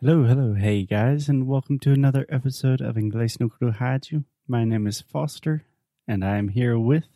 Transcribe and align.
Hello, 0.00 0.22
hello, 0.22 0.54
hey 0.54 0.84
guys, 0.84 1.28
and 1.28 1.48
welcome 1.48 1.76
to 1.80 1.90
another 1.90 2.24
episode 2.28 2.80
of 2.80 2.94
Inglês 2.94 3.40
no 3.40 3.48
Rádio. 3.48 4.22
My 4.46 4.62
name 4.62 4.86
is 4.86 5.00
Foster, 5.00 5.64
and 6.06 6.24
I 6.24 6.36
am 6.36 6.50
here 6.50 6.78
with. 6.78 7.08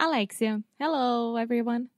Alexia. 0.00 0.62
Hello, 0.80 1.36
everyone. 1.36 1.90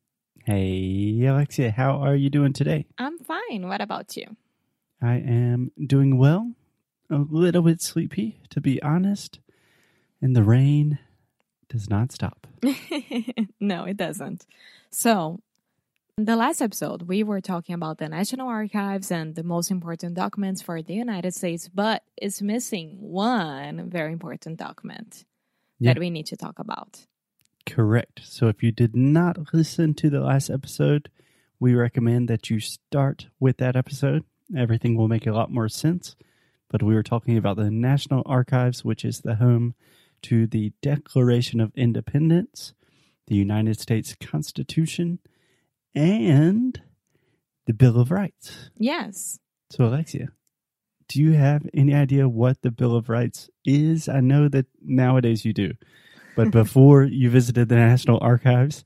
Hey, 0.45 1.25
Alexia, 1.25 1.71
how 1.71 1.99
are 1.99 2.17
you 2.17 2.29
doing 2.29 2.53
today? 2.53 2.87
I'm 2.99 3.21
fine. 3.21 3.69
What 3.69 3.81
about 3.81 4.17
you? 4.17 4.37
I 5.01 5.19
am 5.19 5.71
doing 5.87 6.19
well, 6.19 6.55
a 7.09 7.19
little 7.19 7.63
bit 7.63 7.81
sleepy, 7.81 8.41
to 8.51 8.61
be 8.61 8.83
honest, 8.83 9.39
and 10.21 10.35
the 10.35 10.43
rain 10.43 10.99
does 11.69 11.89
not 11.89 12.11
stop. 12.11 12.49
no, 13.61 13.85
it 13.85 13.97
doesn't. 13.97 14.45
So, 14.91 15.39
in 16.19 16.25
the 16.25 16.37
last 16.37 16.63
episode, 16.63 17.03
we 17.03 17.23
were 17.23 17.43
talking 17.43 17.75
about 17.75 17.99
the 17.99 18.09
National 18.09 18.49
Archives 18.49 19.11
and 19.11 19.35
the 19.35 19.43
most 19.43 19.71
important 19.71 20.15
documents 20.15 20.63
for 20.63 20.81
the 20.81 20.95
United 20.95 21.35
States, 21.35 21.69
but 21.69 22.03
it's 22.17 22.41
missing 22.41 22.97
one 23.01 23.91
very 23.91 24.13
important 24.15 24.59
document 24.59 25.27
Yeah. 25.79 25.93
that 25.93 26.01
we 26.01 26.09
need 26.09 26.25
to 26.27 26.37
talk 26.37 26.59
about. 26.59 27.07
Correct. 27.67 28.23
So 28.25 28.49
if 28.49 28.63
you 28.63 28.73
did 28.73 28.97
not 28.97 29.53
listen 29.53 29.93
to 29.95 30.09
the 30.09 30.21
last 30.21 30.49
episode, 30.49 31.11
we 31.61 31.75
recommend 31.75 32.29
that 32.29 32.49
you 32.49 32.61
start 32.61 33.27
with 33.39 33.59
that 33.59 33.77
episode. 33.77 34.25
Everything 34.57 34.97
will 34.97 35.09
make 35.09 35.27
a 35.27 35.33
lot 35.33 35.53
more 35.53 35.69
sense. 35.69 36.17
But 36.71 36.83
we 36.83 36.95
were 36.95 37.03
talking 37.03 37.37
about 37.37 37.59
the 37.59 37.71
National 37.71 38.23
Archives, 38.25 38.83
which 38.87 39.05
is 39.05 39.21
the 39.21 39.35
home 39.35 39.75
to 40.23 40.47
the 40.47 40.73
Declaration 40.81 41.61
of 41.61 41.73
Independence, 41.77 42.73
the 43.27 43.35
United 43.37 43.79
States 43.79 44.17
Constitution, 44.19 45.19
and 45.97 46.81
the 47.67 47.73
Bill 47.73 47.99
of 47.99 48.13
Rights. 48.13 48.71
Yes. 48.77 49.41
So, 49.71 49.85
Alexia, 49.85 50.29
do 51.09 51.21
you 51.21 51.33
have 51.33 51.67
any 51.75 51.95
idea 51.95 52.29
what 52.29 52.63
the 52.63 52.71
Bill 52.71 52.95
of 52.95 53.09
Rights 53.09 53.51
is? 53.65 54.09
I 54.09 54.21
know 54.21 54.49
that 54.49 54.67
nowadays 54.81 55.45
you 55.45 55.53
do, 55.53 55.73
but 56.37 56.51
before 56.53 57.03
you 57.03 57.31
visited 57.31 57.69
the 57.69 57.77
National 57.77 58.19
Archives, 58.21 58.85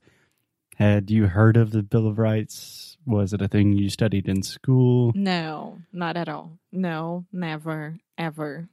had 0.77 1.11
you 1.11 1.27
heard 1.27 1.57
of 1.57 1.71
the 1.71 1.83
Bill 1.83 2.07
of 2.07 2.17
Rights? 2.17 2.97
Was 3.05 3.33
it 3.33 3.41
a 3.41 3.47
thing 3.47 3.73
you 3.73 3.89
studied 3.89 4.27
in 4.27 4.41
school? 4.41 5.11
No, 5.13 5.79
not 5.91 6.17
at 6.17 6.29
all. 6.29 6.57
No, 6.71 7.25
never, 7.31 7.97
ever. 8.17 8.69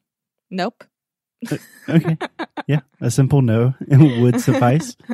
Nope. 0.51 0.85
Uh, 1.51 1.59
okay. 1.89 2.17
Yeah, 2.67 2.81
a 3.01 3.11
simple 3.11 3.41
no 3.41 3.75
would 3.89 4.41
suffice. 4.41 4.97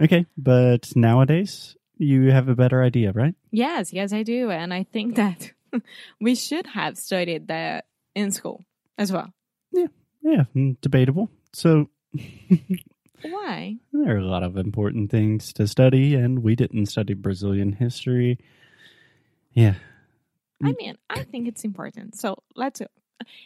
Okay, 0.00 0.26
but 0.36 0.92
nowadays 0.94 1.76
you 1.98 2.30
have 2.30 2.48
a 2.48 2.54
better 2.54 2.82
idea, 2.82 3.12
right? 3.12 3.34
Yes, 3.50 3.92
yes, 3.92 4.12
I 4.12 4.22
do. 4.22 4.50
And 4.50 4.72
I 4.72 4.84
think 4.84 5.16
that 5.16 5.52
we 6.20 6.34
should 6.34 6.66
have 6.68 6.96
studied 6.96 7.48
that 7.48 7.86
in 8.14 8.30
school 8.30 8.64
as 8.96 9.12
well. 9.12 9.32
Yeah, 10.22 10.44
mm, 10.54 10.76
debatable. 10.80 11.30
So 11.52 11.88
Why? 13.22 13.76
There 13.92 14.14
are 14.14 14.18
a 14.18 14.24
lot 14.24 14.42
of 14.42 14.56
important 14.56 15.10
things 15.10 15.52
to 15.54 15.66
study, 15.66 16.14
and 16.14 16.42
we 16.42 16.54
didn't 16.54 16.86
study 16.86 17.14
Brazilian 17.14 17.72
history. 17.72 18.38
Yeah. 19.52 19.74
I 20.62 20.72
mean, 20.72 20.96
I 21.08 21.24
think 21.24 21.48
it's 21.48 21.64
important. 21.64 22.16
So 22.16 22.42
let's 22.54 22.82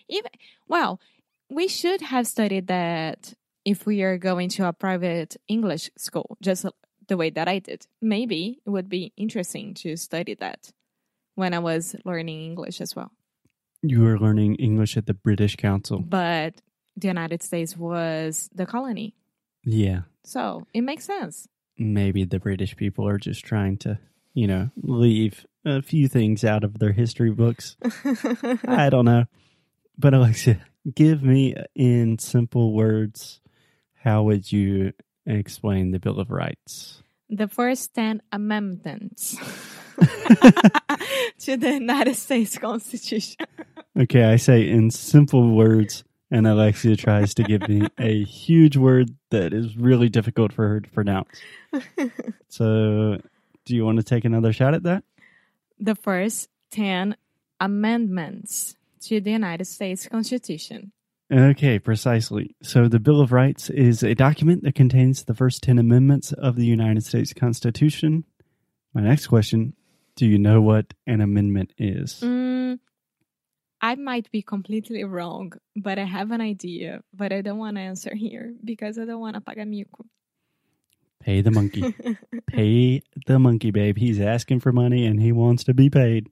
even 0.08 0.30
well, 0.68 1.00
we 1.48 1.68
should 1.68 2.00
have 2.00 2.26
studied 2.26 2.66
that 2.68 3.34
if 3.64 3.86
we 3.86 4.02
are 4.02 4.18
going 4.18 4.48
to 4.50 4.66
a 4.66 4.72
private 4.72 5.36
English 5.48 5.90
school, 5.96 6.36
just 6.42 6.66
the 7.12 7.18
way 7.18 7.28
that 7.28 7.46
I 7.46 7.58
did. 7.58 7.86
Maybe 8.00 8.62
it 8.64 8.70
would 8.70 8.88
be 8.88 9.12
interesting 9.18 9.74
to 9.74 9.98
study 9.98 10.32
that 10.36 10.72
when 11.34 11.52
I 11.52 11.58
was 11.58 11.94
learning 12.06 12.42
English 12.42 12.80
as 12.80 12.96
well. 12.96 13.12
You 13.82 14.00
were 14.00 14.18
learning 14.18 14.54
English 14.54 14.96
at 14.96 15.04
the 15.04 15.12
British 15.12 15.56
Council. 15.56 15.98
But 15.98 16.62
the 16.96 17.08
United 17.08 17.42
States 17.42 17.76
was 17.76 18.48
the 18.54 18.64
colony. 18.64 19.14
Yeah. 19.62 20.02
So 20.24 20.66
it 20.72 20.80
makes 20.80 21.04
sense. 21.04 21.46
Maybe 21.76 22.24
the 22.24 22.40
British 22.40 22.76
people 22.76 23.06
are 23.06 23.18
just 23.18 23.44
trying 23.44 23.76
to, 23.78 23.98
you 24.32 24.46
know, 24.46 24.70
leave 24.82 25.44
a 25.66 25.82
few 25.82 26.08
things 26.08 26.44
out 26.44 26.64
of 26.64 26.78
their 26.78 26.92
history 26.92 27.30
books. 27.30 27.76
I 28.66 28.88
don't 28.88 29.04
know. 29.04 29.26
But 29.98 30.14
Alexia, 30.14 30.64
give 30.94 31.22
me 31.22 31.56
in 31.74 32.18
simple 32.18 32.72
words, 32.72 33.42
how 34.02 34.22
would 34.22 34.50
you 34.50 34.94
explain 35.26 35.90
the 35.90 36.00
Bill 36.00 36.18
of 36.18 36.30
Rights? 36.30 37.01
The 37.32 37.48
first 37.48 37.94
10 37.94 38.22
amendments 38.30 39.36
to 41.38 41.56
the 41.56 41.72
United 41.72 42.14
States 42.14 42.58
Constitution. 42.58 43.46
Okay, 43.98 44.24
I 44.24 44.36
say 44.36 44.68
in 44.68 44.90
simple 44.90 45.54
words, 45.54 46.04
and 46.30 46.46
Alexia 46.46 46.96
tries 46.96 47.34
to 47.34 47.42
give 47.42 47.68
me 47.68 47.88
a 47.98 48.24
huge 48.24 48.76
word 48.76 49.10
that 49.30 49.52
is 49.52 49.76
really 49.76 50.08
difficult 50.08 50.52
for 50.52 50.68
her 50.68 50.80
to 50.80 50.90
pronounce. 50.90 51.28
So, 52.48 53.18
do 53.64 53.74
you 53.74 53.82
want 53.82 53.96
to 53.96 54.02
take 54.02 54.26
another 54.26 54.52
shot 54.52 54.74
at 54.74 54.82
that? 54.82 55.04
the 55.82 55.96
first 55.96 56.48
10 56.70 57.16
amendments 57.60 58.76
to 59.00 59.20
the 59.20 59.32
United 59.32 59.64
States 59.64 60.06
Constitution. 60.06 60.92
Okay, 61.32 61.78
precisely. 61.78 62.54
So, 62.62 62.88
the 62.88 63.00
Bill 63.00 63.22
of 63.22 63.32
Rights 63.32 63.70
is 63.70 64.02
a 64.02 64.14
document 64.14 64.64
that 64.64 64.74
contains 64.74 65.24
the 65.24 65.34
first 65.34 65.62
10 65.62 65.78
amendments 65.78 66.32
of 66.32 66.56
the 66.56 66.66
United 66.66 67.04
States 67.04 67.32
Constitution. 67.32 68.24
My 68.92 69.00
next 69.00 69.28
question 69.28 69.72
Do 70.14 70.26
you 70.26 70.38
know 70.38 70.60
what 70.60 70.92
an 71.06 71.22
amendment 71.22 71.72
is? 71.78 72.20
Mm, 72.20 72.80
I 73.80 73.94
might 73.94 74.30
be 74.30 74.42
completely 74.42 75.04
wrong, 75.04 75.54
but 75.74 75.98
I 75.98 76.04
have 76.04 76.32
an 76.32 76.42
idea, 76.42 77.02
but 77.14 77.32
I 77.32 77.40
don't 77.40 77.58
want 77.58 77.76
to 77.76 77.80
answer 77.80 78.14
here 78.14 78.52
because 78.62 78.98
I 78.98 79.06
don't 79.06 79.20
want 79.20 79.34
to 79.36 79.40
pagar 79.40 79.66
mico. 79.66 80.04
Pay 81.20 81.40
the 81.40 81.50
monkey. 81.50 81.94
Pay 82.46 83.02
the 83.26 83.38
monkey, 83.38 83.70
babe. 83.70 83.96
He's 83.96 84.20
asking 84.20 84.60
for 84.60 84.70
money 84.70 85.06
and 85.06 85.18
he 85.18 85.32
wants 85.32 85.64
to 85.64 85.72
be 85.72 85.88
paid. 85.88 86.28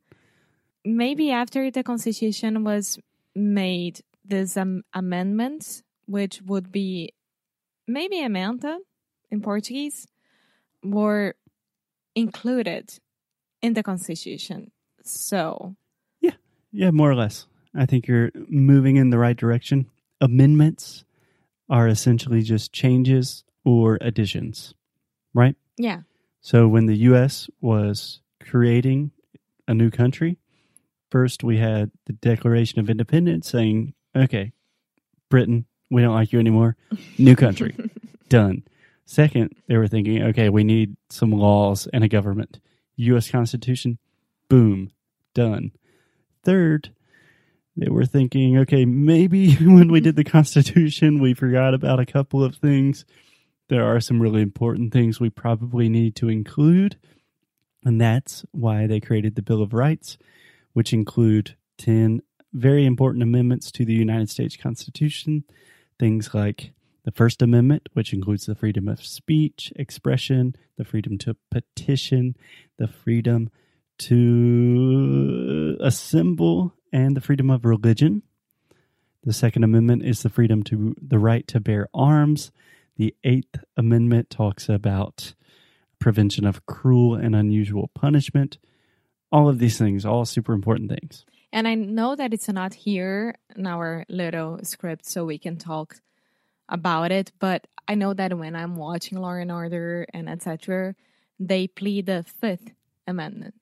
Maybe 0.85 1.31
after 1.31 1.71
the 1.71 1.83
Constitution 1.83 2.65
was 2.65 2.99
made, 3.35 4.03
these 4.25 4.57
um, 4.57 4.83
amendments, 4.93 5.83
which 6.07 6.43
would 6.43 6.71
be 6.73 7.15
maybe 7.87 8.17
emenda 8.17 8.79
in 9.31 9.41
Portuguese, 9.41 10.07
were 10.83 11.35
included 12.15 12.99
in 13.63 13.75
the 13.75 13.83
Constitution. 13.83 14.71
So, 15.03 15.77
yeah, 16.21 16.33
Yeah, 16.73 16.91
more 16.91 17.11
or 17.11 17.15
less. 17.15 17.47
I 17.75 17.87
think 17.87 18.07
you're 18.07 18.31
moving 18.49 18.97
in 18.97 19.11
the 19.11 19.19
right 19.19 19.37
direction. 19.37 19.87
Amendments 20.21 21.05
are 21.69 21.87
essentially 21.87 22.43
just 22.43 22.73
changes 22.73 23.45
or 23.65 23.99
additions, 24.01 24.75
right? 25.35 25.57
yeah. 25.77 26.01
So 26.43 26.67
when 26.67 26.87
the 26.87 26.97
U.S. 26.97 27.49
was 27.61 28.21
creating 28.43 29.11
a 29.69 29.75
new 29.75 29.91
country, 29.91 30.39
first 31.11 31.45
we 31.45 31.59
had 31.59 31.91
the 32.07 32.15
Declaration 32.15 32.81
of 32.81 32.89
Independence 32.89 33.49
saying, 33.49 33.93
okay, 34.15 34.53
Britain, 35.29 35.67
we 35.91 36.03
don't 36.03 36.15
like 36.15 36.33
you 36.33 36.39
anymore. 36.39 36.77
New 37.19 37.37
country. 37.37 37.77
Done. 38.29 38.63
Second, 39.05 39.57
they 39.67 39.77
were 39.77 39.89
thinking, 39.89 40.23
okay, 40.23 40.49
we 40.49 40.63
need 40.63 40.97
some 41.09 41.33
laws 41.33 41.89
and 41.93 42.05
a 42.05 42.09
government. 42.09 42.61
U.S. 42.97 43.29
Constitution, 43.29 43.99
boom, 44.49 44.93
done. 45.35 45.73
Third, 46.45 46.93
they 47.77 47.91
were 47.91 48.05
thinking, 48.05 48.59
okay, 48.59 48.85
maybe 48.85 49.55
when 49.61 49.91
we 49.91 50.01
did 50.01 50.15
the 50.15 50.23
Constitution, 50.23 51.19
we 51.19 51.35
forgot 51.35 51.75
about 51.75 51.99
a 51.99 52.07
couple 52.07 52.45
of 52.45 52.55
things. 52.55 53.05
There 53.69 53.85
are 53.85 54.01
some 54.01 54.23
really 54.23 54.43
important 54.43 54.93
things 54.93 55.19
we 55.19 55.31
probably 55.31 55.89
need 55.89 56.15
to 56.17 56.29
include. 56.29 56.97
And 57.85 58.01
that's 58.01 58.45
why 58.53 58.87
they 58.87 59.01
created 59.01 59.35
the 59.35 59.43
Bill 59.43 59.63
of 59.63 59.73
Rights, 59.73 60.19
which 60.73 60.93
include 60.93 61.57
10 61.79 62.21
very 62.53 62.85
important 62.85 63.23
amendments 63.23 63.71
to 63.73 63.85
the 63.85 63.95
United 63.95 64.31
States 64.31 64.57
Constitution. 64.57 65.45
Things 65.99 66.35
like 66.35 66.73
the 67.05 67.13
First 67.13 67.43
Amendment, 67.43 67.89
which 67.93 68.13
includes 68.13 68.47
the 68.47 68.55
freedom 68.55 68.89
of 68.89 69.05
speech, 69.05 69.73
expression, 69.77 70.55
the 70.77 70.85
freedom 70.85 71.19
to 71.19 71.37
petition, 71.51 72.37
the 72.79 72.89
freedom 72.89 73.51
to 73.99 75.77
assemble, 75.81 76.75
and 76.93 77.17
the 77.17 77.21
freedom 77.21 77.51
of 77.51 77.65
religion. 77.65 78.23
The 79.23 79.33
Second 79.33 79.65
Amendment 79.65 80.05
is 80.05 80.23
the 80.23 80.31
freedom 80.31 80.63
to 80.65 80.95
the 81.01 81.19
right 81.19 81.47
to 81.49 81.61
bear 81.61 81.89
arms. 81.93 82.51
The 82.97 83.15
Eighth 83.25 83.63
Amendment 83.77 84.31
talks 84.31 84.69
about 84.69 85.35
prevention 85.99 86.47
of 86.47 86.65
cruel 86.67 87.15
and 87.15 87.37
unusual 87.37 87.91
punishment. 87.95 88.59
All 89.31 89.49
of 89.49 89.59
these 89.59 89.79
things, 89.79 90.05
all 90.05 90.25
super 90.25 90.53
important 90.53 90.91
things. 90.91 91.25
And 91.53 91.67
I 91.67 91.75
know 91.75 92.15
that 92.15 92.33
it's 92.33 92.49
not 92.49 92.75
here 92.75 93.37
in 93.57 93.67
our 93.67 94.05
little 94.09 94.61
script, 94.63 95.07
so 95.07 95.25
we 95.25 95.39
can 95.39 95.57
talk 95.57 95.97
about 96.69 97.11
it. 97.11 97.33
But 97.39 97.67
I 97.89 97.97
know 97.97 98.15
that 98.15 98.37
when 98.39 98.55
I'm 98.55 98.77
watching 98.77 99.19
Law 99.19 99.33
and 99.33 99.51
Order 99.51 100.07
and 100.15 100.29
etc., 100.29 100.95
they 101.39 101.67
plead 101.67 102.07
the 102.07 102.25
Fifth 102.41 102.73
Amendment. 103.07 103.55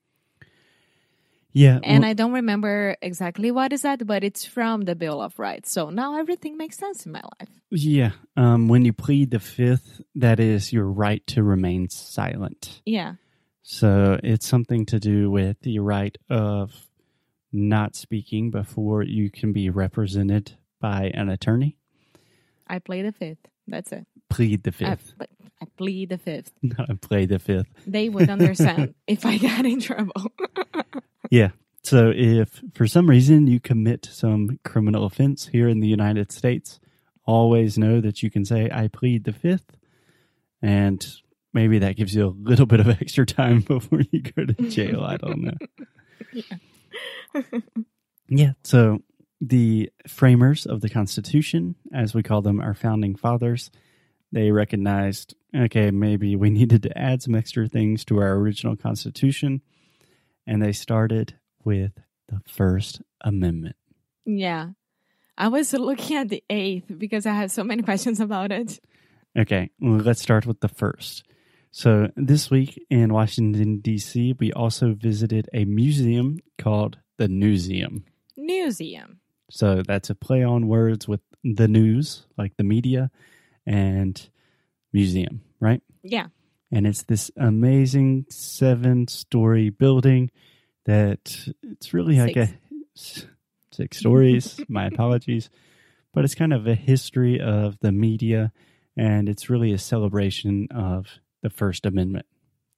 Yeah. 1.53 1.81
And 1.83 2.03
well, 2.03 2.11
I 2.11 2.13
don't 2.13 2.33
remember 2.33 2.97
exactly 3.01 3.51
what 3.51 3.73
is 3.73 3.83
that, 3.83 4.07
but 4.07 4.23
it's 4.23 4.45
from 4.45 4.83
the 4.83 4.95
Bill 4.95 5.21
of 5.21 5.39
Rights. 5.39 5.73
So 5.73 5.91
now 5.91 6.19
everything 6.19 6.57
makes 6.57 6.77
sense 6.77 7.07
in 7.07 7.13
my 7.13 7.23
life. 7.41 7.49
yeah. 7.71 8.13
Um, 8.37 8.69
when 8.69 8.85
you 8.85 8.93
plead 8.93 9.31
the 9.31 9.41
fifth, 9.41 10.01
that 10.15 10.41
is 10.41 10.73
your 10.73 10.87
right 10.87 11.27
to 11.29 11.43
remain 11.43 11.89
silent. 11.89 12.83
Yeah. 12.85 13.15
So 13.63 14.21
it's 14.23 14.47
something 14.47 14.87
to 14.87 15.01
do 15.01 15.31
with 15.31 15.61
the 15.63 15.79
right 15.81 16.17
of 16.31 16.88
not 17.53 17.97
speaking 17.97 18.51
before 18.51 19.03
you 19.03 19.31
can 19.31 19.53
be 19.53 19.71
represented 19.71 20.53
by 20.81 21.11
an 21.15 21.29
attorney. 21.29 21.77
I 22.67 22.79
play 22.79 23.03
the 23.03 23.13
fifth. 23.13 23.49
That's 23.67 23.93
it. 23.93 24.07
Plead 24.29 24.63
the 24.63 24.71
I, 24.71 24.97
fifth, 24.97 25.15
but 25.17 25.31
I 25.61 25.67
plead 25.77 26.11
the 26.11 26.19
fifth. 26.19 26.53
not 26.63 27.01
play 27.01 27.27
the 27.27 27.39
fifth. 27.39 27.69
They 27.87 28.09
would 28.09 28.29
understand 28.29 28.95
if 29.07 29.25
I 29.25 29.39
got 29.39 29.65
in 29.65 29.81
trouble. 29.81 30.13
Yeah. 31.31 31.51
So 31.83 32.11
if 32.15 32.63
for 32.75 32.87
some 32.87 33.09
reason 33.09 33.47
you 33.47 33.61
commit 33.61 34.09
some 34.11 34.59
criminal 34.65 35.05
offense 35.05 35.49
here 35.49 35.69
in 35.69 35.81
the 35.81 35.89
United 35.89 36.33
States, 36.33 36.81
always 37.27 37.77
know 37.77 38.01
that 38.01 38.23
you 38.23 38.31
can 38.31 38.45
say, 38.45 38.71
I 38.73 38.89
plead 38.89 39.25
the 39.25 39.33
fifth. 39.33 39.77
And 40.63 41.07
maybe 41.53 41.79
that 41.81 41.97
gives 41.97 42.15
you 42.15 42.27
a 42.27 42.35
little 42.49 42.67
bit 42.67 42.81
of 42.81 42.89
extra 42.89 43.27
time 43.27 43.61
before 43.61 44.01
you 44.11 44.23
go 44.23 44.47
to 44.47 44.55
jail. 44.71 45.03
I 45.03 45.17
don't 45.19 45.43
know. 45.43 45.57
Yeah. 46.33 46.43
So 48.65 49.01
the 49.41 49.91
framers 50.07 50.67
of 50.67 50.81
the 50.81 50.89
Constitution, 50.89 51.77
as 51.93 52.15
we 52.15 52.23
call 52.23 52.43
them, 52.43 52.61
our 52.61 52.75
founding 52.75 53.15
fathers, 53.15 53.71
they 54.33 54.51
recognized, 54.51 55.35
okay, 55.55 55.91
maybe 55.91 56.37
we 56.37 56.51
needed 56.59 56.83
to 56.85 56.99
add 56.99 57.23
some 57.23 57.35
extra 57.35 57.69
things 57.69 58.05
to 58.07 58.19
our 58.19 58.35
original 58.35 58.77
Constitution. 58.77 59.63
And 60.47 60.63
they 60.63 60.73
started 60.73 61.35
with 61.65 61.93
the 62.29 62.41
First 62.47 63.03
Amendment. 63.23 63.77
yeah. 64.25 64.71
I 65.41 65.47
was 65.47 65.73
looking 65.73 66.17
at 66.17 66.29
the 66.31 66.43
eighth 66.51 66.87
because 66.99 67.25
I 67.25 67.33
have 67.33 67.53
so 67.53 67.63
many 67.63 67.83
questions 67.85 68.19
about 68.19 68.51
it. 68.51 68.81
Okay, 69.39 69.71
well, 69.79 69.99
let's 69.99 70.21
start 70.21 70.47
with 70.47 70.61
the 70.61 70.69
first. 70.69 71.25
So, 71.71 72.11
this 72.17 72.51
week 72.51 72.85
in 72.91 73.13
Washington, 73.13 73.79
D.C., 73.79 74.35
we 74.41 74.53
also 74.53 74.95
visited 74.95 75.49
a 75.55 75.65
museum 75.65 76.39
called 76.59 76.99
the 77.19 77.29
Newseum. 77.29 78.03
Museum. 78.37 79.21
So, 79.51 79.83
that's 79.87 80.11
a 80.11 80.15
play 80.15 80.43
on 80.43 80.69
words 80.69 81.07
with 81.07 81.21
the 81.45 81.69
news, 81.69 82.27
like 82.37 82.57
the 82.57 82.65
media, 82.65 83.11
and 83.67 84.29
museum, 84.93 85.43
right? 85.61 85.83
Yeah. 86.03 86.27
And 86.71 86.87
it's 86.87 87.03
this 87.03 87.31
amazing 87.37 88.27
seven 88.29 89.09
story 89.09 89.71
building 89.71 90.31
that 90.85 91.49
it's 91.63 91.95
really 91.95 92.19
like 92.19 92.37
a 92.37 92.49
six 92.95 93.27
stories. 93.99 94.61
my 94.69 94.87
apologies. 94.87 95.51
But 96.15 96.25
it's 96.25 96.35
kind 96.35 96.55
of 96.55 96.67
a 96.67 96.75
history 96.75 97.39
of 97.39 97.79
the 97.81 97.93
media, 97.93 98.51
and 98.97 99.29
it's 99.29 99.51
really 99.51 99.73
a 99.73 99.79
celebration 99.79 100.67
of 100.75 101.07
the 101.43 101.51
First 101.51 101.85
Amendment. 101.85 102.25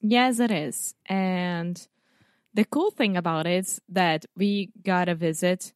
Yes, 0.00 0.40
it 0.40 0.50
is. 0.50 0.94
And 1.06 1.80
the 2.54 2.64
cool 2.64 2.90
thing 2.90 3.16
about 3.16 3.46
it 3.46 3.60
is 3.60 3.80
that 3.88 4.26
we 4.36 4.70
got 4.82 5.08
a 5.08 5.14
visit 5.14 5.72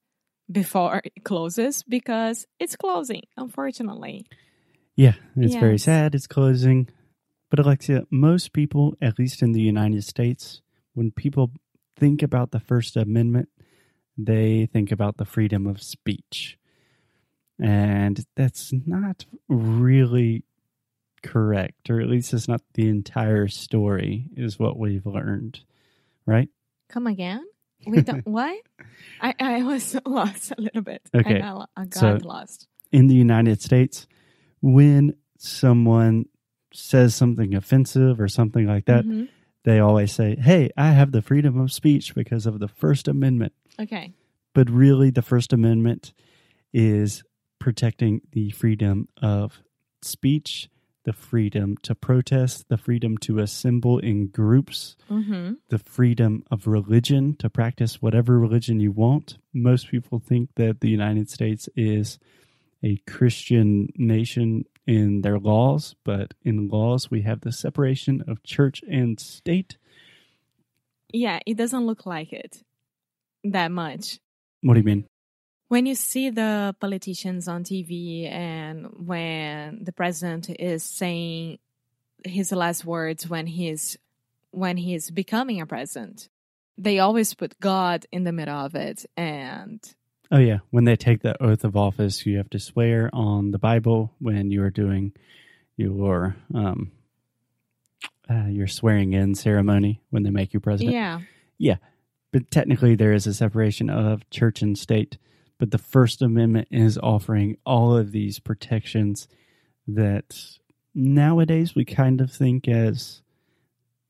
before 0.51 1.01
it 1.05 1.25
closes 1.25 1.83
because 1.83 2.47
it's 2.59 2.77
closing, 2.77 3.23
unfortunately. 3.37 4.27
Yeah, 4.97 5.15
it's 5.37 5.55
very 5.57 5.79
sad. 5.79 6.15
It's 6.15 6.27
closing. 6.27 6.89
But 7.51 7.59
Alexia, 7.61 8.03
most 8.11 8.53
people, 8.53 8.95
at 9.01 9.19
least 9.19 9.43
in 9.43 9.53
the 9.53 9.61
United 9.61 10.05
States, 10.05 10.61
when 10.93 11.11
people 11.11 11.53
think 11.97 12.23
about 12.23 12.51
the 12.51 12.61
First 12.61 12.97
Amendment, 12.97 13.49
they 14.17 14.67
think 14.67 14.93
about 14.93 15.17
the 15.17 15.25
freedom 15.25 15.67
of 15.67 15.83
speech. 15.83 16.59
And 17.61 18.25
that's 18.37 18.73
not 18.87 19.25
really 19.49 20.45
correct, 21.23 21.89
or 21.89 22.01
at 22.01 22.09
least 22.09 22.35
it's 22.35 22.49
not 22.49 22.63
the 22.75 22.89
entire 22.89 23.49
story, 23.49 24.27
is 24.37 24.59
what 24.59 24.79
we've 24.79 25.07
learned, 25.07 25.61
right? 26.27 26.49
Come 26.95 27.09
again? 27.09 27.45
We 27.87 28.01
don't 28.01 28.25
what? 28.27 28.57
I, 29.21 29.35
I 29.39 29.63
was 29.63 29.95
lost 30.07 30.53
a 30.57 30.61
little 30.61 30.81
bit. 30.81 31.03
Okay, 31.15 31.37
I 31.37 31.39
got, 31.41 31.71
I 31.77 31.85
got 31.85 31.95
so- 32.23 32.27
lost. 32.27 32.67
in 32.93 33.09
the 33.09 33.15
United 33.15 33.61
States, 33.61 34.07
when 34.63 35.15
someone 35.37 36.25
says 36.73 37.15
something 37.15 37.55
offensive 37.55 38.21
or 38.21 38.29
something 38.29 38.67
like 38.67 38.87
that, 38.87 39.05
Mhm. 39.05 39.29
they 39.65 39.81
always 39.81 40.13
say, 40.13 40.37
Hey, 40.37 40.71
I 40.79 40.93
have 40.93 41.11
the 41.13 41.21
freedom 41.21 41.59
of 41.61 41.73
speech 41.73 42.15
because 42.15 42.47
of 42.47 42.59
the 42.59 42.69
First 42.69 43.07
Amendment. 43.09 43.53
Okay. 43.79 44.13
But 44.55 44.71
really, 44.71 45.11
the 45.11 45.21
First 45.23 45.53
Amendment 45.53 46.15
is 46.73 47.23
protecting 47.59 48.21
the 48.33 48.51
freedom 48.51 49.09
of 49.21 49.61
speech, 50.01 50.69
the 51.05 51.13
freedom 51.13 51.77
to 51.83 51.95
protest, 51.95 52.69
the 52.69 52.79
freedom 52.79 53.17
to 53.19 53.39
assemble 53.39 53.99
in 53.99 54.29
groups, 54.29 54.97
Mm-hmm. 55.11 55.55
the 55.69 55.79
freedom 55.79 56.45
of 56.51 56.67
religion 56.67 57.37
to 57.37 57.49
practice 57.51 58.01
whatever 58.01 58.39
religion 58.39 58.81
you 58.81 58.91
want. 58.91 59.37
Most 59.53 59.89
people 59.91 60.19
think 60.19 60.51
that 60.57 60.81
the 60.81 60.89
United 60.89 61.29
States 61.31 61.69
is 61.77 62.19
a 62.83 62.97
Christian 63.07 63.89
nation 63.97 64.65
in 64.87 65.23
their 65.23 65.39
laws, 65.39 65.95
but 66.05 66.35
in 66.43 66.69
laws 66.69 67.11
we 67.11 67.23
have 67.23 67.41
the 67.43 67.53
separation 67.53 68.23
of 68.27 68.43
church 68.43 68.83
and 68.91 69.19
state. 69.21 69.77
Yeah, 71.13 71.39
it 71.47 71.57
doesn't 71.57 71.87
look 71.87 72.07
like 72.07 72.33
it 72.33 72.63
that 73.45 73.71
much. 73.71 74.19
What 74.63 74.75
do 74.75 74.81
you 74.81 74.85
mean? 74.85 75.05
When 75.75 75.87
you 75.87 75.97
see 75.97 76.31
the 76.31 76.77
politicians 76.79 77.49
on 77.49 77.65
TV 77.65 78.31
and 78.31 78.87
when 78.97 79.83
the 79.83 79.91
president 79.91 80.49
is 80.49 80.85
saying 80.85 81.59
his 82.25 82.53
last 82.53 82.85
words 82.85 83.29
when 83.29 83.49
he's 83.49 83.99
when 84.53 84.77
he's 84.77 85.11
becoming 85.11 85.61
a 85.61 85.67
president, 85.67 86.29
they 86.79 87.01
always 87.01 87.35
put 87.35 87.59
God 87.59 88.07
in 88.13 88.23
the 88.23 88.31
middle 88.31 88.55
of 88.57 88.77
it 88.77 89.05
and 89.17 89.81
Oh 90.31 90.39
yeah, 90.39 90.59
when 90.71 90.85
they 90.85 90.95
take 90.95 91.23
the 91.23 91.43
oath 91.43 91.65
of 91.65 91.77
office, 91.77 92.25
you 92.25 92.37
have 92.37 92.51
to 92.51 92.61
swear 92.61 93.11
on 93.13 93.51
the 93.51 93.59
Bible 93.59 94.13
when 94.21 94.53
you 94.53 94.63
are 94.63 94.71
doing 94.71 95.13
your 95.77 96.37
um 96.55 96.93
uh, 98.31 98.47
your 98.47 98.69
swearing 98.69 99.13
in 99.13 99.35
ceremony 99.35 100.01
when 100.11 100.23
they 100.23 100.31
make 100.31 100.55
you 100.55 100.61
president. 100.61 100.95
yeah. 100.95 101.19
Yeah. 101.59 101.79
But 102.31 102.53
technically 102.53 102.95
there 102.95 103.13
is 103.13 103.27
a 103.27 103.35
separation 103.35 103.91
of 103.91 104.31
church 104.31 104.63
and 104.63 104.79
state. 104.79 105.19
But 105.65 105.71
the 105.71 105.79
First 105.79 106.21
Amendment 106.21 106.69
is 106.71 106.99
offering 106.99 107.57
all 107.65 107.97
of 107.97 108.13
these 108.13 108.39
protections 108.39 109.29
that 109.89 110.39
nowadays 110.95 111.75
we 111.75 111.87
kind 111.87 112.21
of 112.21 112.31
think 112.31 112.69
as 112.69 113.23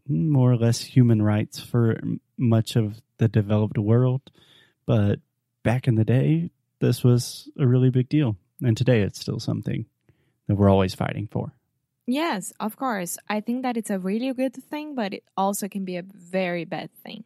more 0.08 0.50
or 0.50 0.56
less 0.56 0.80
human 0.80 1.22
rights 1.22 1.60
for 1.60 2.00
much 2.36 2.74
of 2.74 3.00
the 3.18 3.28
developed 3.28 3.78
world. 3.78 4.32
But 4.84 5.20
back 5.62 5.86
in 5.86 5.94
the 5.94 6.04
day, 6.04 6.50
this 6.80 7.04
was 7.04 7.48
a 7.56 7.68
really 7.68 7.90
big 7.90 8.08
deal. 8.08 8.36
And 8.60 8.76
today 8.76 9.02
it's 9.02 9.20
still 9.20 9.38
something 9.38 9.86
that 10.48 10.56
we're 10.56 10.68
always 10.68 10.96
fighting 10.96 11.28
for. 11.30 11.52
Yes, 12.04 12.52
of 12.58 12.74
course. 12.76 13.16
I 13.28 13.40
think 13.40 13.62
that 13.62 13.76
it's 13.76 13.90
a 13.90 14.00
really 14.00 14.32
good 14.32 14.56
thing, 14.56 14.96
but 14.96 15.14
it 15.14 15.22
also 15.36 15.68
can 15.68 15.84
be 15.84 15.98
a 15.98 16.02
very 16.02 16.64
bad 16.64 16.90
thing. 17.04 17.22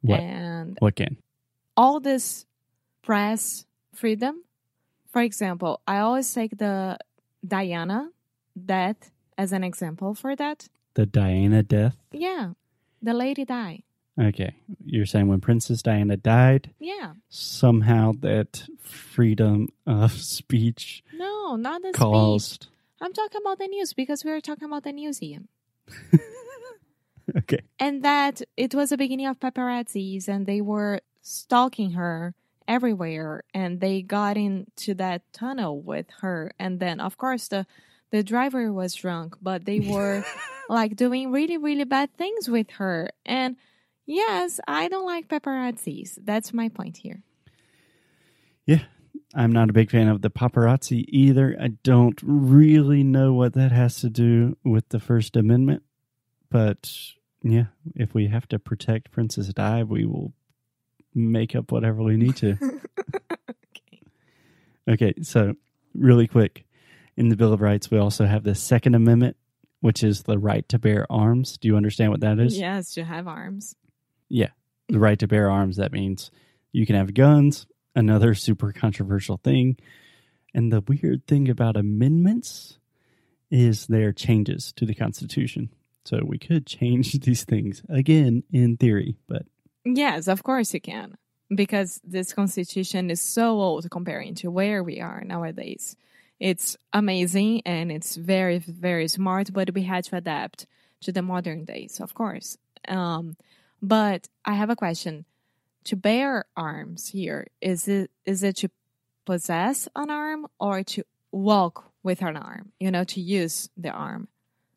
What? 0.00 0.20
And 0.20 0.78
What 0.80 0.96
can? 0.96 1.18
all 1.76 2.00
this 2.00 2.46
press 3.04 3.66
freedom. 3.94 4.42
For 5.12 5.22
example, 5.22 5.80
I 5.86 5.98
always 5.98 6.32
take 6.32 6.58
the 6.58 6.98
Diana 7.46 8.10
death 8.56 9.10
as 9.38 9.52
an 9.52 9.62
example 9.62 10.14
for 10.14 10.34
that. 10.36 10.68
The 10.94 11.06
Diana 11.06 11.62
death? 11.62 11.96
Yeah, 12.12 12.52
the 13.02 13.14
lady 13.14 13.44
died. 13.44 13.82
Okay. 14.20 14.54
You're 14.84 15.06
saying 15.06 15.26
when 15.28 15.40
Princess 15.40 15.82
Diana 15.82 16.16
died, 16.16 16.70
Yeah, 16.78 17.14
somehow 17.28 18.12
that 18.20 18.66
freedom 18.80 19.68
of 19.86 20.12
speech 20.38 21.02
no, 21.12 21.56
not 21.56 21.82
the 21.82 21.88
speech. 21.88 21.98
caused. 21.98 22.68
I'm 23.00 23.12
talking 23.12 23.40
about 23.44 23.58
the 23.58 23.66
news 23.66 23.92
because 23.92 24.24
we 24.24 24.30
were 24.30 24.40
talking 24.40 24.64
about 24.68 24.84
the 24.84 24.92
museum. 24.92 25.48
Okay. 27.36 27.60
And 27.78 28.02
that 28.04 28.42
it 28.54 28.74
was 28.74 28.90
the 28.90 28.98
beginning 28.98 29.26
of 29.26 29.40
paparazzis 29.40 30.28
and 30.28 30.44
they 30.46 30.60
were 30.60 31.00
stalking 31.22 31.92
her 31.92 32.34
everywhere 32.66 33.42
and 33.52 33.80
they 33.80 34.02
got 34.02 34.36
into 34.36 34.94
that 34.94 35.22
tunnel 35.32 35.80
with 35.80 36.06
her 36.20 36.52
and 36.58 36.80
then 36.80 37.00
of 37.00 37.16
course 37.18 37.48
the 37.48 37.66
the 38.10 38.22
driver 38.22 38.72
was 38.72 38.94
drunk 38.94 39.36
but 39.42 39.64
they 39.64 39.80
were 39.80 40.24
like 40.68 40.96
doing 40.96 41.30
really 41.32 41.58
really 41.58 41.84
bad 41.84 42.08
things 42.16 42.48
with 42.48 42.70
her 42.72 43.08
and 43.26 43.56
yes 44.06 44.60
i 44.66 44.88
don't 44.88 45.06
like 45.06 45.28
paparazzis 45.28 46.18
that's 46.24 46.52
my 46.52 46.68
point 46.68 46.96
here 46.98 47.22
Yeah. 48.66 48.82
I'm 49.36 49.50
not 49.52 49.68
a 49.68 49.72
big 49.72 49.90
fan 49.90 50.06
of 50.08 50.22
the 50.22 50.30
paparazzi 50.30 51.04
either. 51.08 51.56
I 51.60 51.68
don't 51.82 52.18
really 52.22 53.02
know 53.02 53.32
what 53.32 53.54
that 53.54 53.72
has 53.72 54.00
to 54.02 54.08
do 54.08 54.56
with 54.64 54.88
the 54.90 55.00
First 55.00 55.36
Amendment. 55.36 55.82
But 56.50 56.88
yeah, 57.42 57.66
if 57.96 58.14
we 58.14 58.28
have 58.28 58.46
to 58.48 58.58
protect 58.60 59.10
Princess 59.10 59.48
Di, 59.48 59.82
we 59.82 60.04
will 60.04 60.32
make 61.14 61.54
up 61.54 61.72
whatever 61.72 62.02
we 62.02 62.16
need 62.16 62.36
to. 62.36 62.52
okay. 63.48 64.02
Okay, 64.88 65.14
so 65.22 65.54
really 65.94 66.26
quick. 66.26 66.64
In 67.16 67.28
the 67.28 67.36
Bill 67.36 67.52
of 67.52 67.60
Rights, 67.60 67.90
we 67.90 67.98
also 67.98 68.26
have 68.26 68.42
the 68.42 68.56
Second 68.56 68.96
Amendment, 68.96 69.36
which 69.80 70.02
is 70.02 70.24
the 70.24 70.38
right 70.38 70.68
to 70.70 70.78
bear 70.78 71.06
arms. 71.10 71.56
Do 71.58 71.68
you 71.68 71.76
understand 71.76 72.10
what 72.10 72.20
that 72.20 72.40
is? 72.40 72.58
Yes, 72.58 72.94
to 72.94 73.04
have 73.04 73.28
arms. 73.28 73.76
Yeah, 74.28 74.50
the 74.88 74.98
right 74.98 75.18
to 75.20 75.28
bear 75.28 75.48
arms, 75.50 75.76
that 75.76 75.92
means 75.92 76.32
you 76.72 76.86
can 76.86 76.96
have 76.96 77.14
guns, 77.14 77.66
another 77.94 78.34
super 78.34 78.72
controversial 78.72 79.36
thing. 79.36 79.76
And 80.52 80.72
the 80.72 80.80
weird 80.80 81.26
thing 81.26 81.48
about 81.48 81.76
amendments 81.76 82.78
is 83.50 83.86
they're 83.86 84.12
changes 84.12 84.72
to 84.72 84.86
the 84.86 84.94
Constitution. 84.94 85.70
So 86.04 86.20
we 86.24 86.38
could 86.38 86.66
change 86.66 87.12
these 87.20 87.44
things 87.44 87.82
again 87.88 88.42
in 88.52 88.76
theory, 88.76 89.16
but 89.28 89.46
Yes, 89.84 90.28
of 90.28 90.42
course 90.42 90.74
you 90.74 90.80
can. 90.80 91.16
Because 91.54 92.00
this 92.02 92.32
constitution 92.32 93.10
is 93.10 93.20
so 93.20 93.60
old 93.60 93.90
comparing 93.90 94.34
to 94.36 94.50
where 94.50 94.82
we 94.82 95.00
are 95.00 95.22
nowadays. 95.24 95.94
It's 96.40 96.76
amazing 96.92 97.62
and 97.66 97.92
it's 97.92 98.16
very, 98.16 98.58
very 98.58 99.08
smart, 99.08 99.52
but 99.52 99.72
we 99.74 99.82
had 99.82 100.04
to 100.04 100.16
adapt 100.16 100.66
to 101.02 101.12
the 101.12 101.22
modern 101.22 101.64
days, 101.64 102.00
of 102.00 102.14
course. 102.14 102.56
Um, 102.88 103.36
but 103.82 104.28
I 104.44 104.54
have 104.54 104.70
a 104.70 104.76
question. 104.76 105.26
To 105.84 105.96
bear 105.96 106.46
arms 106.56 107.08
here, 107.08 107.46
is 107.60 107.88
it 107.88 108.10
is 108.24 108.42
it 108.42 108.56
to 108.56 108.70
possess 109.26 109.86
an 109.94 110.10
arm 110.10 110.46
or 110.58 110.82
to 110.82 111.04
walk 111.30 111.92
with 112.02 112.22
an 112.22 112.38
arm? 112.38 112.72
You 112.80 112.90
know, 112.90 113.04
to 113.04 113.20
use 113.20 113.68
the 113.76 113.90
arm. 113.90 114.28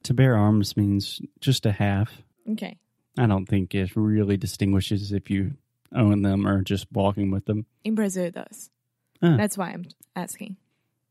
to 0.03 0.13
bear 0.13 0.35
arms 0.37 0.75
means 0.75 1.21
just 1.39 1.65
a 1.65 1.71
half. 1.71 2.21
Okay. 2.51 2.77
I 3.17 3.25
don't 3.25 3.45
think 3.45 3.73
it 3.75 3.95
really 3.95 4.37
distinguishes 4.37 5.11
if 5.11 5.29
you 5.29 5.53
own 5.95 6.21
them 6.21 6.45
or 6.47 6.61
just 6.61 6.87
walking 6.91 7.31
with 7.31 7.45
them. 7.45 7.65
In 7.83 7.95
Brazil 7.95 8.25
it 8.25 8.35
does. 8.35 8.69
Ah. 9.21 9.35
That's 9.37 9.57
why 9.57 9.69
I'm 9.69 9.85
asking. 10.15 10.57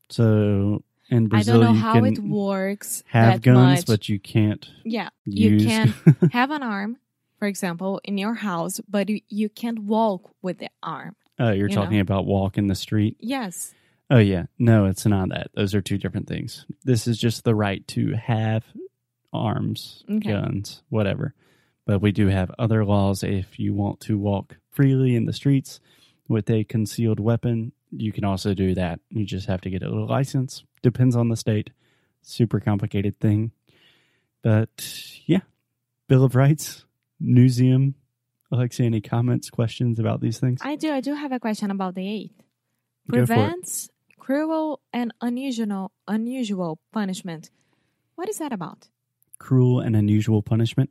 So 0.09 0.83
in 1.09 1.27
Brazil, 1.27 1.61
I 1.61 1.65
don't 1.65 1.75
know 1.75 1.79
how 1.79 2.03
it 2.03 2.19
works. 2.19 3.03
have 3.07 3.33
that 3.33 3.41
guns, 3.41 3.79
much. 3.79 3.85
but 3.87 4.09
you 4.09 4.19
can't 4.19 4.67
yeah, 4.83 5.09
use. 5.25 5.63
you 5.63 5.67
can 5.67 6.29
have 6.31 6.51
an 6.51 6.63
arm, 6.63 6.97
for 7.39 7.47
example, 7.47 7.99
in 8.03 8.17
your 8.17 8.33
house, 8.35 8.79
but 8.87 9.09
you, 9.09 9.21
you 9.29 9.49
can't 9.49 9.79
walk 9.79 10.29
with 10.41 10.59
the 10.59 10.69
arm. 10.83 11.15
oh, 11.39 11.51
you're 11.51 11.69
you 11.69 11.75
talking 11.75 11.97
know. 11.97 12.01
about 12.01 12.25
walking 12.25 12.67
the 12.67 12.75
street. 12.75 13.17
Yes. 13.19 13.73
Oh 14.09 14.19
yeah, 14.19 14.45
no, 14.57 14.85
it's 14.85 15.05
not 15.05 15.29
that. 15.29 15.49
Those 15.53 15.75
are 15.75 15.81
two 15.81 15.97
different 15.97 16.27
things. 16.29 16.65
This 16.85 17.07
is 17.07 17.17
just 17.17 17.43
the 17.43 17.55
right 17.55 17.85
to 17.89 18.13
have 18.13 18.63
arms, 19.33 20.05
Okay. 20.09 20.29
guns, 20.31 20.81
whatever. 20.89 21.33
But 21.87 22.01
we 22.01 22.11
do 22.11 22.27
have 22.27 22.51
other 22.59 22.83
laws. 22.83 23.23
If 23.23 23.57
you 23.57 23.73
want 23.73 24.01
to 24.01 24.17
walk 24.17 24.57
freely 24.71 25.15
in 25.15 25.25
the 25.25 25.33
streets 25.33 25.79
with 26.27 26.49
a 26.49 26.65
concealed 26.65 27.19
weapon, 27.19 27.71
you 27.91 28.11
can 28.11 28.25
also 28.25 28.53
do 28.53 28.75
that. 28.75 28.99
You 29.09 29.25
just 29.25 29.47
have 29.47 29.61
to 29.61 29.69
get 29.69 29.83
a 29.83 29.89
little 29.89 30.05
license. 30.05 30.63
Depends 30.83 31.15
on 31.15 31.29
the 31.29 31.37
state. 31.37 31.71
Super 32.21 32.59
complicated 32.59 33.19
thing. 33.19 33.51
But 34.43 34.85
yeah, 35.25 35.41
Bill 36.07 36.23
of 36.23 36.35
Rights, 36.35 36.85
Museum. 37.19 37.95
Alexia, 38.51 38.85
any 38.85 39.01
comments, 39.01 39.49
questions 39.49 39.99
about 39.99 40.21
these 40.21 40.39
things? 40.39 40.61
I 40.63 40.77
do. 40.77 40.93
I 40.93 41.01
do 41.01 41.15
have 41.15 41.33
a 41.33 41.39
question 41.39 41.69
about 41.69 41.95
the 41.95 42.07
eighth. 42.07 42.41
Go 43.11 43.17
for 43.17 43.23
it. 43.23 43.27
Prevents 43.27 43.89
cruel 44.17 44.79
and 44.93 45.13
unusual 45.21 45.91
unusual 46.07 46.79
punishment. 46.93 47.49
What 48.15 48.29
is 48.29 48.37
that 48.37 48.53
about? 48.53 48.87
cruel 49.39 49.79
and 49.79 49.95
unusual 49.95 50.41
punishment. 50.41 50.89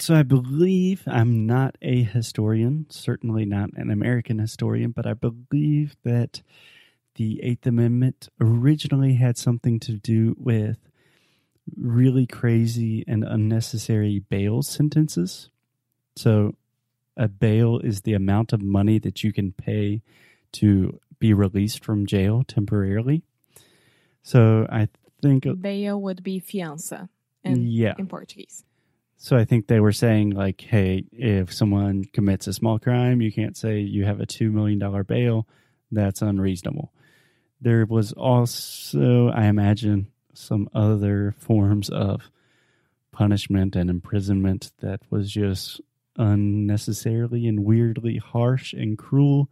So 0.00 0.14
I 0.14 0.22
believe 0.22 1.02
I'm 1.06 1.46
not 1.46 1.76
a 1.82 2.02
historian, 2.02 2.86
certainly 2.88 3.44
not 3.44 3.70
an 3.74 3.90
American 3.90 4.38
historian, 4.38 4.92
but 4.92 5.06
I 5.06 5.12
believe 5.12 5.94
that 6.04 6.40
the 7.16 7.38
Eighth 7.42 7.66
Amendment 7.66 8.30
originally 8.40 9.14
had 9.14 9.36
something 9.36 9.78
to 9.80 9.92
do 9.92 10.34
with 10.38 10.78
really 11.76 12.26
crazy 12.26 13.04
and 13.06 13.24
unnecessary 13.24 14.20
bail 14.20 14.62
sentences. 14.62 15.50
So 16.16 16.54
a 17.14 17.28
bail 17.28 17.78
is 17.78 18.00
the 18.00 18.14
amount 18.14 18.54
of 18.54 18.62
money 18.62 18.98
that 19.00 19.22
you 19.22 19.34
can 19.34 19.52
pay 19.52 20.00
to 20.52 20.98
be 21.18 21.34
released 21.34 21.84
from 21.84 22.06
jail 22.06 22.42
temporarily. 22.48 23.22
So 24.22 24.66
I 24.70 24.88
think 25.20 25.44
Bail 25.60 26.00
would 26.00 26.22
be 26.22 26.40
fiança 26.40 27.10
in, 27.44 27.66
yeah. 27.66 27.94
in 27.98 28.06
Portuguese. 28.06 28.64
So 29.22 29.36
I 29.36 29.44
think 29.44 29.66
they 29.66 29.80
were 29.80 29.92
saying 29.92 30.30
like, 30.30 30.62
hey, 30.62 31.04
if 31.12 31.52
someone 31.52 32.04
commits 32.04 32.46
a 32.46 32.54
small 32.54 32.78
crime, 32.78 33.20
you 33.20 33.30
can't 33.30 33.54
say 33.54 33.80
you 33.80 34.06
have 34.06 34.18
a 34.18 34.24
two 34.24 34.50
million 34.50 34.78
dollar 34.78 35.04
bail. 35.04 35.46
That's 35.92 36.22
unreasonable. 36.22 36.90
There 37.60 37.84
was 37.84 38.14
also, 38.14 39.28
I 39.28 39.44
imagine, 39.44 40.06
some 40.32 40.70
other 40.74 41.34
forms 41.36 41.90
of 41.90 42.30
punishment 43.12 43.76
and 43.76 43.90
imprisonment 43.90 44.72
that 44.80 45.02
was 45.10 45.30
just 45.30 45.82
unnecessarily 46.16 47.46
and 47.46 47.62
weirdly 47.62 48.16
harsh 48.16 48.72
and 48.72 48.96
cruel. 48.96 49.50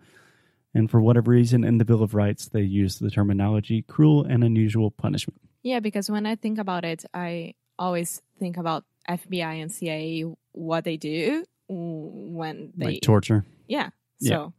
And 0.73 0.91
for 0.91 1.03
whatever 1.03 1.31
reason, 1.31 1.63
in 1.63 1.77
the 1.77 1.85
Bill 1.85 2.03
of 2.03 2.15
Rights, 2.15 2.49
they 2.49 2.63
used 2.63 3.03
the 3.03 3.11
terminology 3.11 3.83
cruel 3.83 4.25
and 4.25 4.43
unusual 4.43 4.91
punishment. 4.91 5.43
Yeah, 5.63 5.81
because 5.81 6.11
when 6.11 6.25
I 6.25 6.37
think 6.37 6.57
about 6.57 6.87
it, 6.87 7.05
I 7.13 7.53
always 7.79 8.23
think 8.39 8.57
about 8.57 8.85
FBI 9.09 9.63
and 9.63 9.73
CIA, 9.73 10.25
what 10.53 10.85
they 10.85 10.97
do 10.97 11.45
when 11.69 12.73
they. 12.77 12.87
like 12.87 13.01
torture. 13.03 13.45
yeah. 13.67 13.91
Yeah. 14.21 14.31
So 14.31 14.53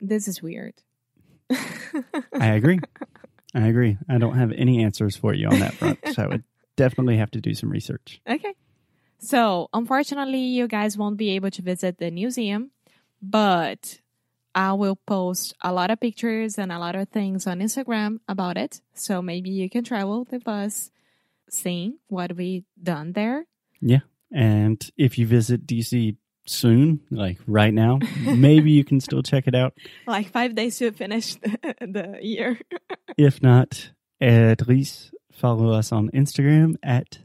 this 0.00 0.26
is 0.26 0.42
weird. 0.42 0.74
I 1.50 2.48
agree. 2.54 2.80
I 3.54 3.68
agree. 3.68 3.96
I 4.08 4.18
don't 4.18 4.36
have 4.36 4.52
any 4.52 4.82
answers 4.82 5.16
for 5.16 5.32
you 5.32 5.48
on 5.48 5.60
that 5.60 5.74
front. 5.74 5.98
So 6.12 6.24
I 6.24 6.26
would 6.26 6.44
definitely 6.76 7.16
have 7.18 7.30
to 7.32 7.40
do 7.40 7.54
some 7.54 7.70
research. 7.70 8.20
Okay. 8.28 8.54
So, 9.18 9.68
unfortunately, 9.72 10.40
you 10.40 10.68
guys 10.68 10.98
won't 10.98 11.16
be 11.16 11.30
able 11.30 11.50
to 11.52 11.62
visit 11.62 11.98
the 11.98 12.10
museum, 12.10 12.70
but 13.22 14.00
I 14.54 14.74
will 14.74 14.96
post 15.06 15.54
a 15.62 15.72
lot 15.72 15.90
of 15.90 16.00
pictures 16.00 16.58
and 16.58 16.70
a 16.70 16.78
lot 16.78 16.96
of 16.96 17.08
things 17.08 17.46
on 17.46 17.60
Instagram 17.60 18.18
about 18.28 18.58
it. 18.58 18.82
So, 18.92 19.22
maybe 19.22 19.50
you 19.50 19.70
can 19.70 19.84
travel 19.84 20.26
with 20.30 20.46
us 20.46 20.90
seeing 21.48 21.98
what 22.08 22.36
we 22.36 22.64
done 22.82 23.12
there. 23.12 23.46
And 24.32 24.82
if 24.96 25.18
you 25.18 25.26
visit 25.26 25.66
DC 25.66 26.16
soon, 26.46 27.00
like 27.10 27.38
right 27.46 27.72
now, 27.72 28.00
maybe 28.20 28.72
you 28.72 28.84
can 28.84 29.00
still 29.00 29.22
check 29.22 29.46
it 29.46 29.54
out. 29.54 29.74
Like 30.06 30.30
five 30.30 30.54
days 30.54 30.78
to 30.78 30.90
finish 30.92 31.36
the, 31.36 31.74
the 31.80 32.18
year. 32.22 32.58
If 33.16 33.40
not, 33.42 33.92
at 34.20 34.68
least 34.68 35.14
follow 35.32 35.70
us 35.72 35.90
on 35.90 36.10
Instagram 36.10 36.74
at 36.82 37.20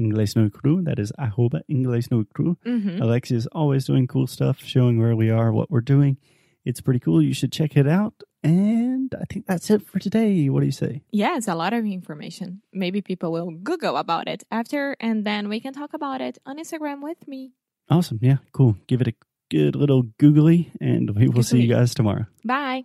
Inglés 0.00 0.34
no 0.34 0.50
Crew. 0.50 0.82
That 0.82 0.98
is 0.98 1.12
arroba 1.18 1.62
Inglés 1.70 2.10
no 2.10 2.24
Cru. 2.34 2.56
hmm 2.64 3.00
Alexia 3.00 3.36
is 3.36 3.46
always 3.48 3.84
doing 3.84 4.06
cool 4.08 4.26
stuff, 4.26 4.60
showing 4.64 4.98
where 4.98 5.14
we 5.14 5.30
are, 5.30 5.52
what 5.52 5.70
we're 5.70 5.80
doing. 5.80 6.16
It's 6.64 6.80
pretty 6.80 6.98
cool. 6.98 7.22
You 7.22 7.34
should 7.34 7.52
check 7.52 7.76
it 7.76 7.86
out. 7.86 8.14
And 8.42 9.14
I 9.20 9.24
think 9.24 9.46
that's 9.46 9.70
it 9.70 9.86
for 9.86 9.98
today. 9.98 10.48
What 10.48 10.60
do 10.60 10.66
you 10.66 10.72
say? 10.72 11.02
Yeah, 11.10 11.36
it's 11.36 11.48
a 11.48 11.54
lot 11.54 11.72
of 11.72 11.84
information. 11.84 12.62
Maybe 12.72 13.00
people 13.02 13.32
will 13.32 13.50
Google 13.50 13.96
about 13.96 14.28
it 14.28 14.44
after, 14.50 14.96
and 15.00 15.24
then 15.24 15.48
we 15.48 15.60
can 15.60 15.72
talk 15.72 15.94
about 15.94 16.20
it 16.20 16.38
on 16.46 16.58
Instagram 16.58 17.02
with 17.02 17.26
me. 17.26 17.52
Awesome. 17.90 18.18
Yeah, 18.22 18.38
cool. 18.52 18.76
Give 18.86 19.00
it 19.00 19.08
a 19.08 19.14
good 19.50 19.74
little 19.74 20.02
googly, 20.18 20.70
and 20.80 21.10
we 21.16 21.28
will 21.28 21.42
see 21.42 21.60
you 21.60 21.74
guys 21.74 21.94
tomorrow. 21.94 22.26
Bye. 22.44 22.84